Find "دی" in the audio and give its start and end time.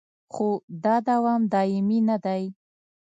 2.25-2.43